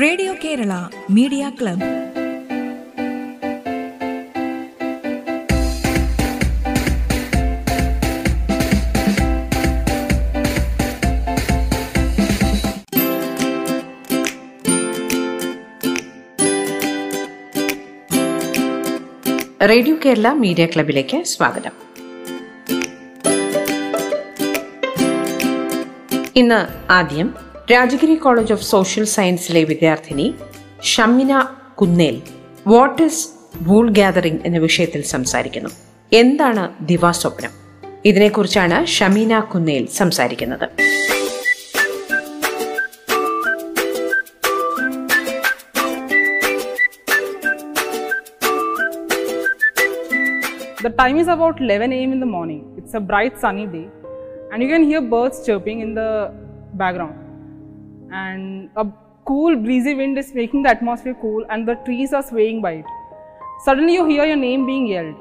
[0.00, 0.72] Radio Kerala
[1.10, 1.80] media club.
[19.68, 21.74] Radio Kerala media ക്ലബിലേക്ക് സ്വാഗതം.
[26.36, 30.26] ഇന്ന് ആദ്യം രാജഗിരി കോളേജ് ഓഫ് സോഷ്യൽ സയൻസിലെ വിദ്യാർത്ഥിനി
[30.90, 31.32] Shamina
[31.80, 32.16] Kunnel
[32.72, 33.24] what is
[33.66, 35.70] wool gathering എന്ന വിഷയത്തിൽ സംസാരിക്കുന്നു
[36.12, 37.52] എന്താണ് ദിവാസ്വപ്നം
[38.04, 40.68] ഇതിനെക്കുറിച്ചാണ് ഷമീന കുന്നേൽ സംസാരിക്കുന്നത്
[50.80, 52.60] The time is about 11 am in the morning.
[52.78, 53.86] It's a bright sunny day,
[54.52, 56.10] and you can hear birds chirping in the
[56.74, 57.16] background.
[58.12, 58.86] And a
[59.24, 62.84] cool breezy wind is making the atmosphere cool, and the trees are swaying by it.
[63.64, 65.16] Suddenly, you hear your name being yelled,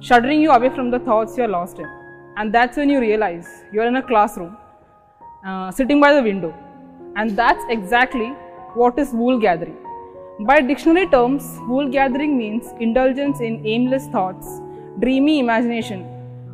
[0.00, 1.86] shuddering you away from the thoughts you are lost in.
[2.36, 4.56] And that's when you realize you're in a classroom,
[5.44, 6.54] uh, sitting by the window.
[7.16, 8.28] And that's exactly
[8.74, 9.76] what is wool gathering.
[10.40, 14.60] By dictionary terms, wool gathering means indulgence in aimless thoughts
[14.98, 16.02] dreamy imagination,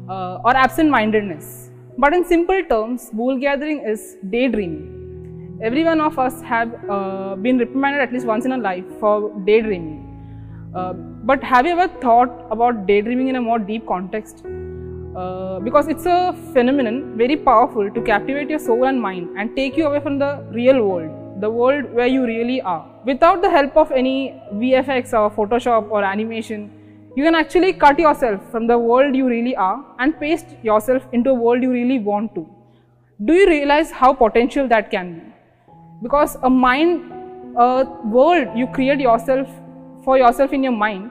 [0.09, 1.71] uh, or absent mindedness.
[1.99, 4.96] But in simple terms, wool gathering is daydreaming.
[5.62, 9.33] Every one of us have uh, been reprimanded at least once in a life for
[9.47, 10.03] daydreaming.
[10.75, 14.45] Uh, but have you ever thought about daydreaming in a more deep context?
[15.17, 19.79] Uh, because it's a phenomenon very powerful to captivate your soul and mind and take
[19.79, 22.87] you away from the real world, the world where you really are.
[23.07, 26.71] Without the help of any VFX or Photoshop or animation,
[27.17, 31.31] you can actually cut yourself from the world you really are and paste yourself into
[31.31, 32.47] a world you really want to.
[33.25, 35.36] Do you realize how potential that can be?
[36.03, 37.13] Because a mind,
[37.57, 39.49] a world you create yourself
[40.05, 41.11] for yourself in your mind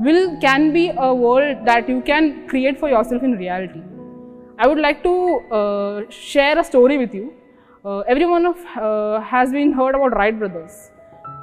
[0.00, 3.82] will can be a world that you can create for yourself in reality.
[4.58, 5.14] I would like to
[5.58, 7.32] uh, share a story with you.
[7.84, 10.90] Uh, everyone of, uh, has been heard about Wright brothers.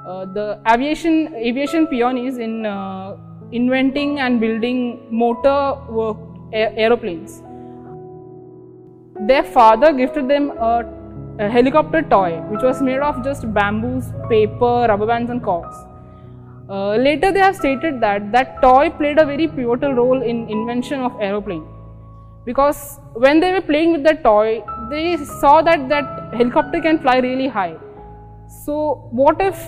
[0.07, 3.17] Uh, the aviation aviation pioneers in uh,
[3.51, 6.17] inventing and building motor work
[6.53, 7.41] aeroplanes.
[9.27, 10.85] Their father gifted them a,
[11.39, 15.75] a, helicopter toy which was made of just bamboos, paper, rubber bands, and corks.
[16.69, 20.99] Uh, later, they have stated that that toy played a very pivotal role in invention
[20.99, 21.65] of aeroplane
[22.45, 27.17] because when they were playing with that toy, they saw that that helicopter can fly
[27.17, 27.75] really high.
[28.65, 29.67] So, what if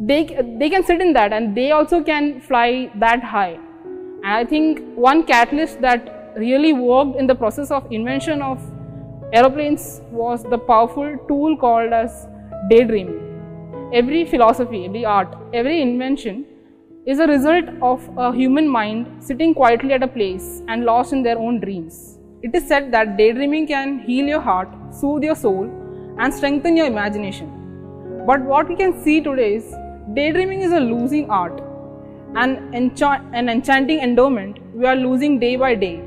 [0.00, 0.24] they,
[0.58, 3.58] they can sit in that and they also can fly that high.
[4.24, 8.58] And I think one catalyst that really worked in the process of invention of
[9.32, 12.26] aeroplanes was the powerful tool called as
[12.70, 13.90] daydreaming.
[13.92, 16.46] Every philosophy, every art, every invention
[17.06, 21.22] is a result of a human mind sitting quietly at a place and lost in
[21.22, 22.18] their own dreams.
[22.42, 25.64] It is said that daydreaming can heal your heart, soothe your soul,
[26.18, 27.48] and strengthen your imagination.
[28.26, 29.74] But what we can see today is
[30.14, 31.60] Daydreaming is a losing art,
[32.34, 36.02] an, encha- an enchanting endowment we are losing day by day.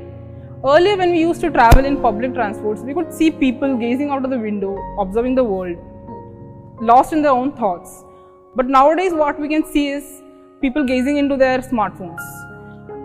[0.64, 4.24] Earlier, when we used to travel in public transports, we could see people gazing out
[4.24, 5.76] of the window, observing the world,
[6.80, 8.04] lost in their own thoughts.
[8.54, 10.22] But nowadays, what we can see is
[10.62, 12.20] people gazing into their smartphones.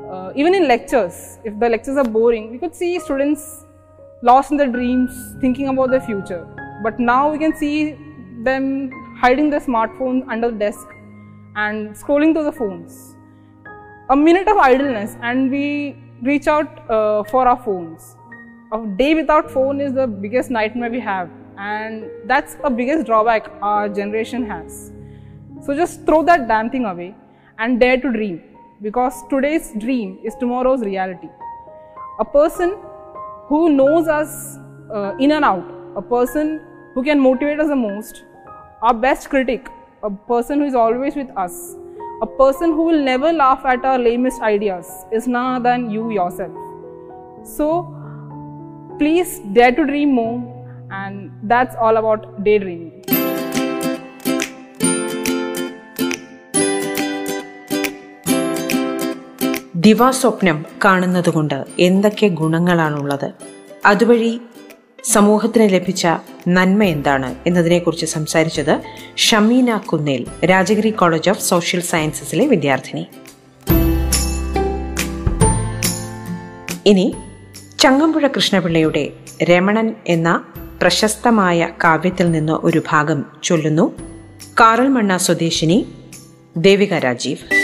[0.10, 3.66] Uh, even in lectures, if the lectures are boring, we could see students
[4.24, 6.48] lost in their dreams, thinking about their future.
[6.84, 7.98] But now we can see
[8.44, 10.88] them hiding their smartphones under the desk
[11.58, 13.16] and scrolling through the phones.
[14.10, 18.16] A minute of idleness and we reach out uh, for our phones.
[18.72, 23.52] A day without phone is the biggest nightmare we have and that's the biggest drawback
[23.62, 24.92] our generation has.
[25.62, 27.16] So just throw that damn thing away
[27.60, 28.42] and dare to dream
[28.82, 31.30] because today's dream is tomorrow's reality.
[32.20, 32.78] A person
[33.48, 34.58] who knows us
[34.94, 35.66] uh, in and out,
[35.96, 36.62] a person
[36.94, 38.24] who can motivate us the most,
[38.82, 39.68] our best critic,
[40.04, 41.76] a person who is always with us,
[42.22, 46.56] a person who will never laugh at our lamest ideas, is none than you yourself.
[47.44, 47.68] So,
[49.00, 50.38] please dare to dream more,
[50.92, 52.98] and that's all about daydreaming.
[59.76, 63.30] ദിവാസ്വപ്നം കാണുന്നതുകൊണ്ട് എന്തൊക്കെ ഗുണങ്ങളാണുള്ളത്
[63.86, 64.34] അതുവഴി
[65.04, 66.08] സമൂഹത്തിന് ലഭിച്ച
[66.48, 68.82] നന്മ എന്താണ് എന്നതിനെക്കുറിച്ച് സംസാരിച്ചത്
[69.18, 73.08] Shamina Kunnel Rajagiri college of social സയൻസസിലെ വിദ്യാർത്ഥിനി.
[76.86, 77.16] ഇനി
[77.80, 79.14] ചങ്ങമ്പുഴ കൃഷ്ണപിള്ളയുടെ
[79.44, 80.44] രമണൻ എന്ന
[80.82, 83.98] പ്രശസ്തമായ കാവ്യത്തിൽ നിന്ന് ഒരു ഭാഗം ചൊല്ലുന്നു.
[84.60, 85.86] കാറൽമണ്ണ സ്വദേശിനി
[86.58, 87.61] ദേവിക രാജീവ്.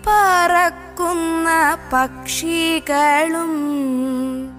[0.02, 1.48] ഇളകിപ്പറക്കുന്ന
[1.90, 3.52] പക്ഷികളും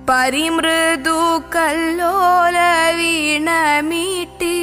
[0.10, 1.18] പരിമൃദു
[1.56, 2.57] കല്ലോല
[2.98, 4.60] വീണമീട്ടി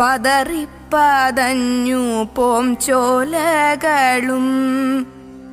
[0.00, 2.02] പതറിപ്പതഞ്ഞു
[2.36, 4.48] പോം ചോലകളും.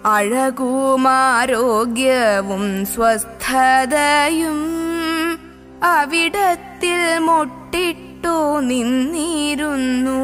[0.05, 4.61] അഴകും ആരോഗ്യവും സ്വസ്ഥതയും
[5.83, 10.21] അവിടത്തിൽ മുട്ടിട്ടു നിന്നിരുന്നു.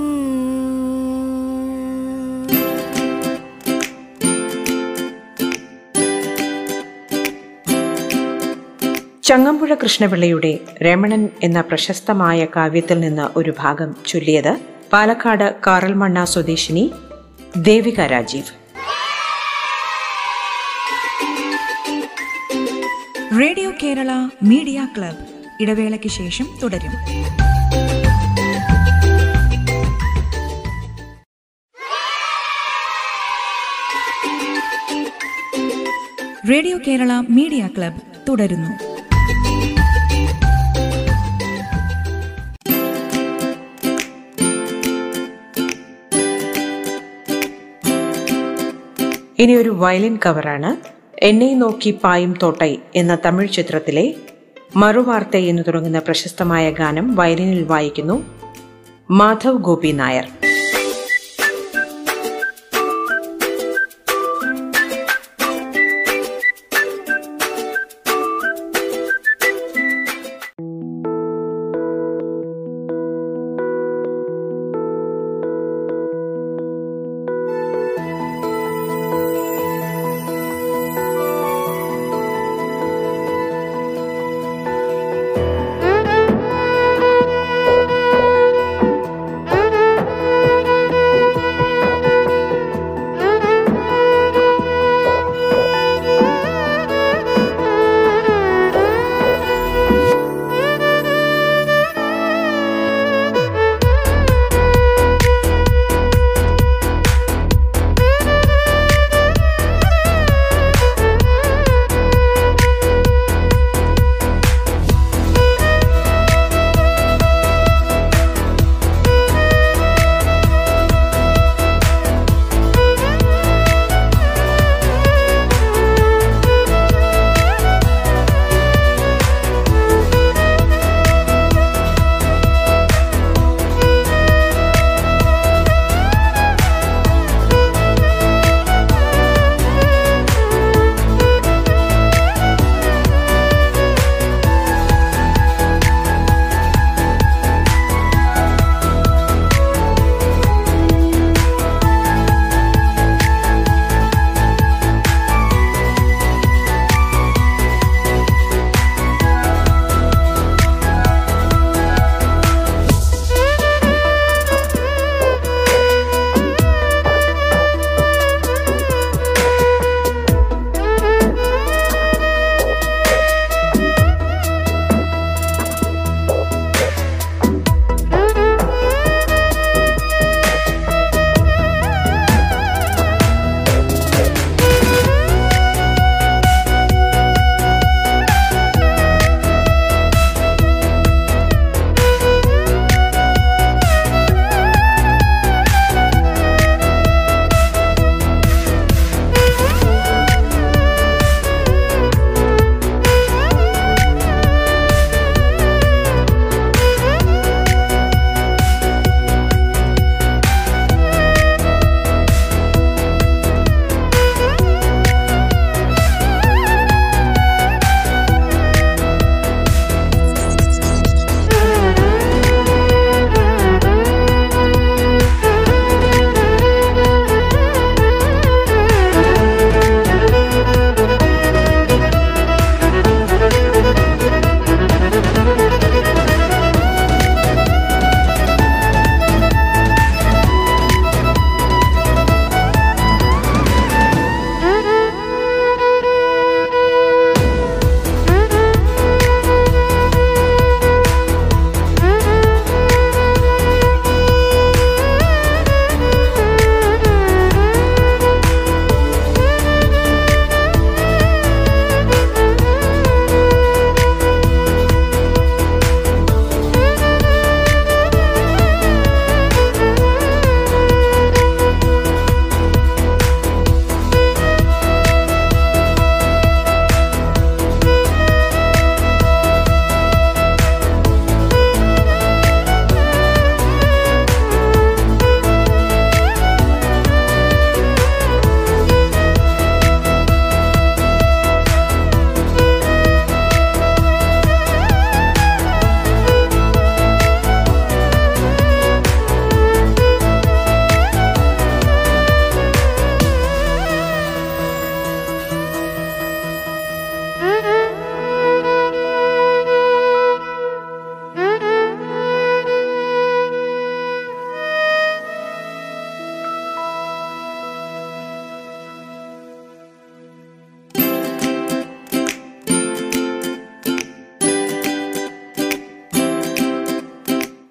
[9.28, 14.61] ചങ്ങമ്പുഴ കൃഷ്ണപിള്ളയുടെ രമണൻ എന്ന പ്രശസ്തമായ കാവ്യത്തിൽ നിന്ന് ഒരു ഭാഗം ചൊല്ലിയത്
[14.92, 16.92] പാലക്കാട് കാറൽമണ്ണ സ്വദേശിനി
[17.56, 18.47] Devika Rajeev.
[23.40, 25.62] Radio Kerala media club.
[25.62, 26.94] ഇടവേളയ്ക്ക് ശേഷം തുടരും.
[36.50, 38.88] റേഡിയോ കേരള മീഡിയ ക്ലബ് തുടരുന്നു.
[49.38, 50.71] ഇനി ഒരു വയലിൻ കവറാണ്
[51.23, 54.14] എന്നെ നോക്കി പായും തോട്ടൈ എന്ന തമിഴ് ചിത്രത്തിലെ
[54.76, 58.16] മറുവാർത്ത എന്ന് തുടങ്ങുന്ന പ്രശസ്തമായ ഗാനം വയലിനിൽ വായിക്കുന്നു
[59.11, 60.26] മാധവ് ഗോപി നായർ.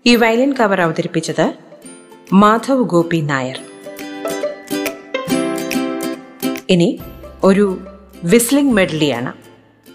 [0.06, 1.54] ഈ വയലിൻ കവർ അവതരിപ്പിച്ചത്
[2.34, 3.58] മാധവ് ഗോപി നായർ.
[6.70, 7.00] ഇനി
[7.44, 7.66] ഒരു
[8.24, 9.34] വിസ്ലിംഗ് മെഡ്ലിയാണ്.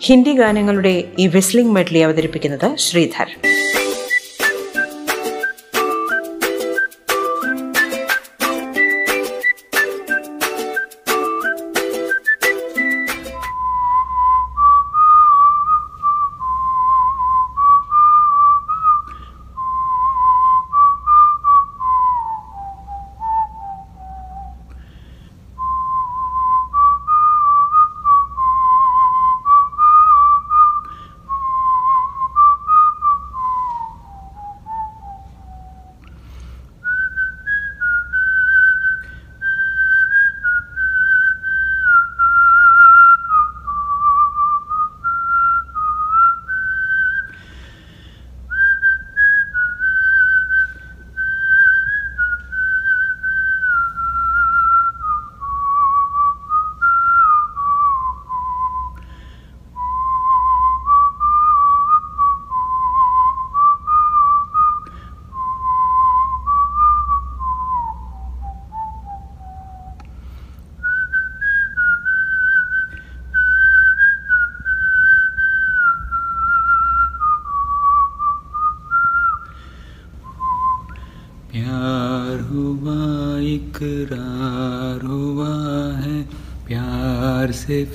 [0.01, 3.29] ഹിന്ദി ഗാനങ്ങളുടെ ഈ വിസ്ലിംഗ് മെഡ്ലി അവതരിപ്പിക്കുന്നത് ശ്രീധർ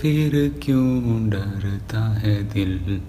[0.01, 3.01] फिर क्यों डरता है दिल?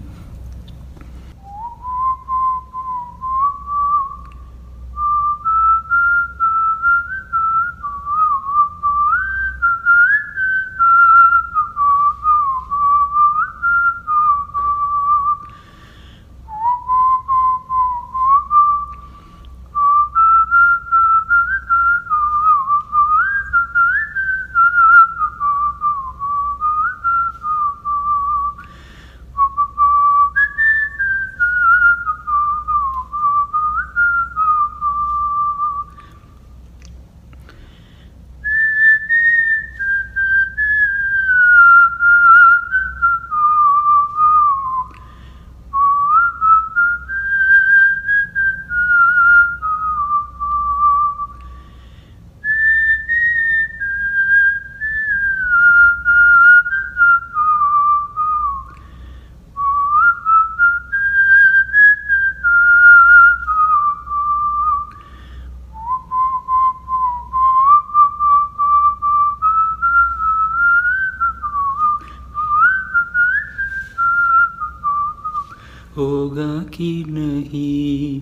[75.98, 78.20] होगा कि नहीं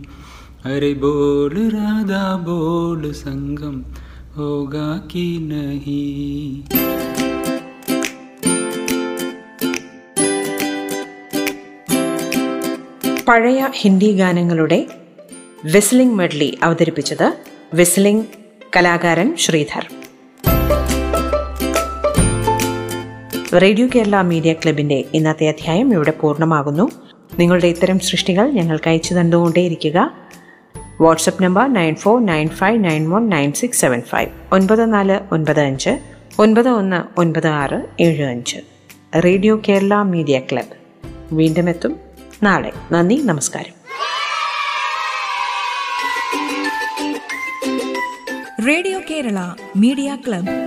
[0.67, 3.77] अरे बोल राधा बोल संगम
[4.37, 6.05] होगा कि नहीं
[13.27, 14.79] പഴയ ഹിന്ദി ഗാനങ്ങളുടെ
[15.67, 17.27] വിസ്ലിംഗ് മെഡ്ലി അവതരിപ്പിച്ചത്
[17.75, 18.27] വിസ്ലിംഗ്
[18.77, 19.85] കലാകാരൻ ശ്രീധർ
[23.54, 26.92] റേഡിയോ കേരള മീഡിയ ക്ലബിന്റെ ഇന്നത്തെ അധ്യായം ഇവിടെ പൂർണമാകുന്നു.
[27.40, 30.12] നിങ്ങളുടെ ഇത്തരം സൃഷ്ടികൾ ഞങ്ങൾക്ക് അയച്ചു തന്നുകൊണ്ടേയിരിക്കുക.
[31.02, 34.30] WhatsApp number nine four nine five nine one nine six seven five.
[34.52, 36.00] ഒൻപത് നാല് ഒൻപത് അഞ്ച്
[36.40, 38.58] ഒൻപത് ഒന്ന് ഒൻപത് ആറ് ഏഴ് അഞ്ച്.
[39.26, 40.78] Radio Kerala media club.
[41.32, 41.96] വീണ്ടും എത്തും
[42.44, 42.72] നാളെ.
[42.92, 43.74] നന്ദി നമസ്കാരം.
[48.68, 50.67] Radio Kerala media club.